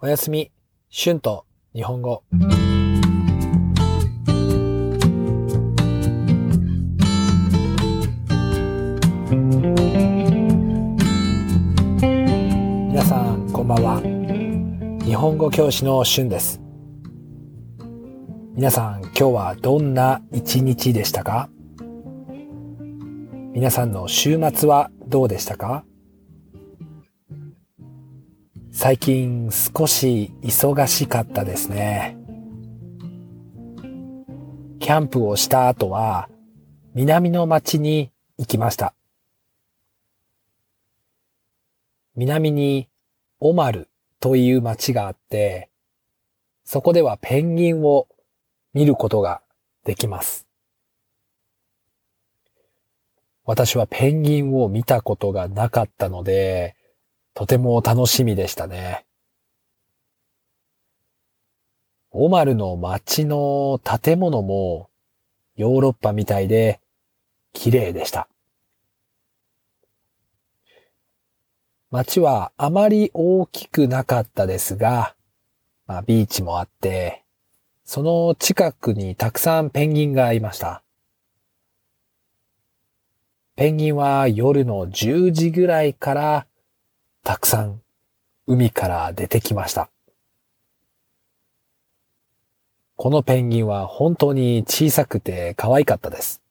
[0.00, 0.52] おやすみ、
[0.96, 2.22] 春と日本語。
[2.30, 2.54] 皆
[13.04, 14.00] さん、こんばんは。
[15.04, 16.60] 日本語教師の春です。
[18.54, 21.50] 皆さん、今日はどんな一日でしたか？
[23.52, 25.84] 皆さんの週末はどうでしたか？
[28.80, 32.16] 最近少し忙しかったですね。
[34.78, 36.28] キャンプをした後は
[36.94, 38.94] 南の町に行きました。
[42.14, 42.88] 南に
[43.40, 43.88] オマル
[44.20, 45.70] という町があって、
[46.62, 48.06] そこではペンギンを
[48.74, 49.42] 見ることが
[49.82, 50.46] できます。
[53.44, 56.76] 私はペンギンを見たことがなかったので、
[57.34, 59.04] とても楽しみでしたね。
[62.10, 64.88] オマルの街の建物も
[65.56, 66.80] ヨーロッパみたいで
[67.52, 68.28] 綺麗でした。
[71.90, 75.14] 街はあまり大きくなかったですが、
[75.86, 77.24] まあ、ビーチもあって、
[77.84, 80.82] その近くにたくさんペンギンがいました。
[83.56, 86.46] ペンギンは夜の10時ぐらいから
[87.22, 87.82] たくさん
[88.46, 89.90] 海から出てきました。
[92.96, 96.42] このペンギンは本当に小さくて可愛かったです。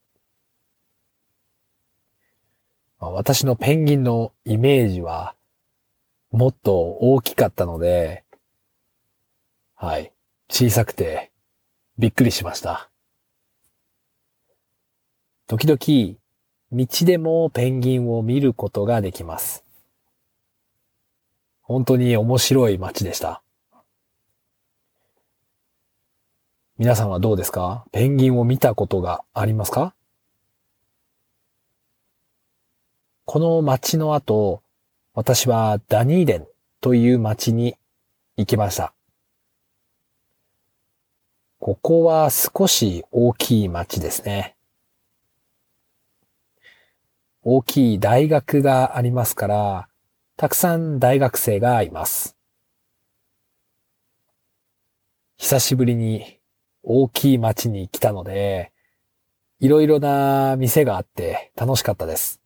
[3.00, 5.36] 私のペンギンのイメージは
[6.32, 8.24] もっと大きかったので、
[9.76, 10.14] はい、
[10.50, 11.32] 小さくて
[11.98, 12.90] びっくりしました。
[15.48, 16.18] 時々、
[16.72, 19.67] 道でもペンギンを見ることができます。
[21.68, 23.42] 本当に面白い街でした。
[26.78, 27.84] 皆さんはどうですか？
[27.92, 29.94] ペンギンを見たことがありますか？
[33.26, 34.64] この街の後、
[35.14, 36.48] 私はダニーデン
[36.80, 37.76] という街に
[38.38, 38.94] 行きました。
[41.60, 44.56] ここは少し大きい街ですね。
[47.44, 49.90] 大きい大学がありますから、
[50.38, 52.38] たくさん大学生がいます。
[55.38, 56.40] 久しぶりに
[56.84, 58.72] 大きい街に来たので、
[59.60, 62.40] いろいろな店があって楽しかったです。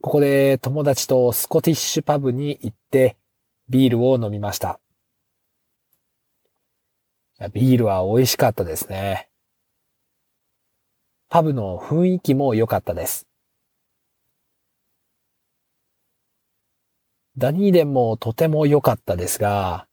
[0.00, 3.16] ここで友達とスコティッシュパブに行って
[3.68, 4.78] ビールを飲みました。
[7.52, 9.28] ビールは美味しかったですね。
[11.28, 13.25] パブの雰囲気も良かったです。
[17.38, 19.86] ダニーデンもとても良かったですが、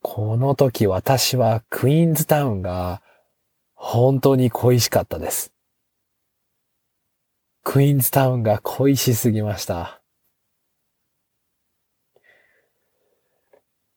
[0.00, 3.02] この時私はクイーンズタウンが
[3.74, 5.52] 本当に恋しかったです。
[7.62, 10.00] クイーンズタウンが恋しすぎました。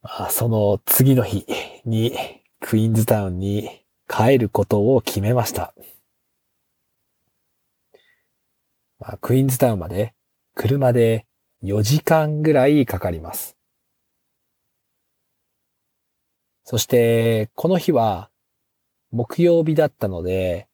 [0.02, 1.46] あその次の日
[1.86, 2.14] に
[2.60, 5.74] クイーンズタウンに帰ることを決めました。
[9.00, 10.14] まあ、クイーンズタウンまで
[10.54, 11.28] 車で
[11.64, 13.58] 4時間ぐらいかかります。
[16.64, 18.30] そして、この日は
[19.12, 20.68] 木曜日だったので、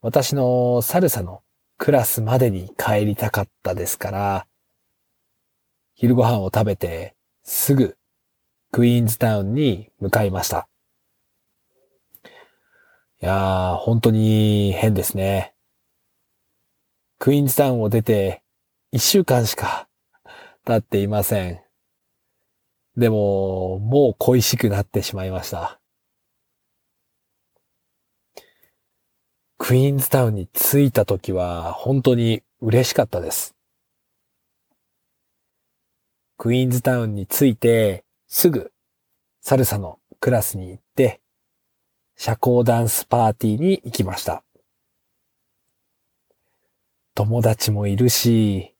[0.00, 1.42] 私のサルサの
[1.76, 4.46] クラスまでに帰りたかったですから、
[5.94, 7.96] 昼ご飯を食べてすぐ
[8.70, 10.68] クイーンズタウンに向かいました。
[13.20, 15.54] いやー、本当に変ですね。
[17.18, 18.42] クイーンズタウンを出て
[18.90, 19.86] 一週間しか
[20.64, 21.60] 経っていません。
[22.96, 25.78] でも、もう恋しくなってしまいました。
[29.58, 33.54] クイーンズタウンに着いた時は本当に嬉しかったです。
[36.38, 38.72] クイーンズタウンに着いてすぐ
[39.42, 41.20] サルサのクラスに行って
[42.16, 44.42] 社交ダンスパーティーに行きました。
[47.14, 48.74] 友達もいるし、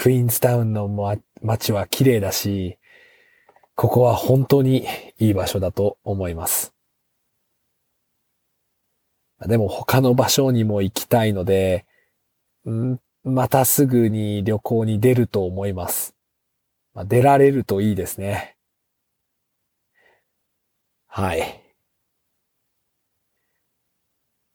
[0.00, 0.88] クイーンズタウンの
[1.42, 2.78] 街は綺麗だし、
[3.74, 4.86] ここは本当に
[5.18, 6.72] いい場所だと思います。
[9.40, 11.84] でも他の場所にも行きたいので、
[12.66, 16.14] んまたすぐに旅行に出ると思います。
[16.94, 18.56] まあ、出られるといいですね。
[21.08, 21.62] はい。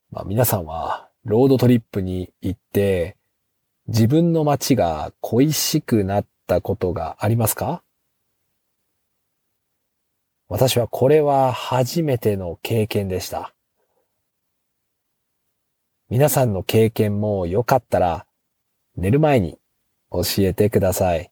[0.09, 3.15] まあ、皆さんはロードトリップに行って、
[3.87, 7.83] 自分の街が恋しくなったことがありますか？
[10.47, 13.53] 私はこれは初めての経験でした。
[16.09, 18.25] 皆さんの経験もよかったら
[18.95, 19.57] 寝る前に
[20.11, 21.31] 教えてください。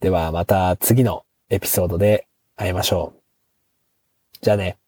[0.00, 2.26] ではまた次のエピソードで
[2.56, 3.20] 会いましょう。
[4.40, 4.78] じゃあね。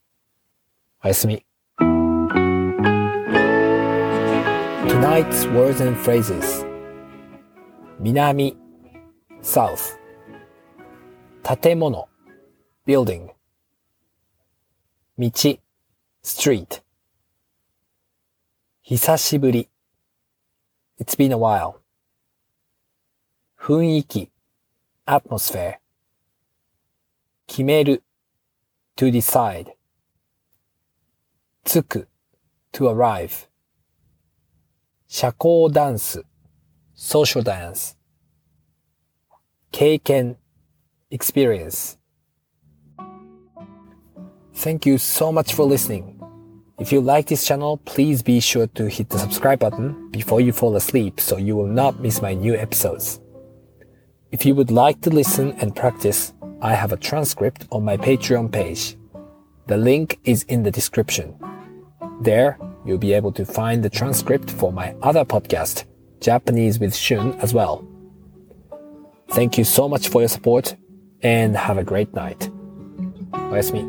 [1.04, 1.44] おやすみ。
[5.01, 6.63] Tonight's words and phrases
[7.99, 8.55] 南
[9.41, 9.97] south
[11.43, 12.07] 建物
[12.85, 13.27] building
[15.17, 15.59] 道
[16.23, 16.81] street
[18.83, 19.67] 久しぶり
[20.99, 21.79] It's been a while
[23.59, 24.31] 雰囲気
[25.07, 25.79] atmosphere
[27.47, 28.03] 決める
[28.95, 29.73] to decide
[31.65, 32.07] つく
[32.71, 33.47] to arrive
[35.11, 36.23] 社交ダンス
[36.95, 37.95] social dance
[39.71, 40.37] 経験
[41.11, 41.97] experience
[44.53, 46.19] Thank you so much for listening.
[46.79, 50.51] If you like this channel, please be sure to hit the subscribe button before you
[50.51, 53.21] fall asleep so you will not miss my new episodes.
[54.31, 58.51] If you would like to listen and practice, I have a transcript on my Patreon
[58.51, 58.97] page.
[59.67, 61.35] The link is in the description.
[62.21, 65.85] There, you'll be able to find the transcript for my other podcast,
[66.21, 67.85] Japanese with Shun, as well.
[69.29, 70.75] Thank you so much for your support
[71.21, 72.49] and have a great night.
[73.51, 73.83] おやすみ。